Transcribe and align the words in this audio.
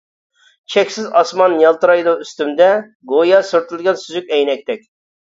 چەكسىز 0.75 1.09
ئاسمان 1.17 1.51
يالتىرايدۇ 1.63 2.13
ئۈستۈمدە، 2.23 2.69
گويا 3.11 3.41
سۈرتۈلگەن 3.51 3.99
سۈزۈك 4.05 4.33
ئەينەكتەك. 4.39 4.83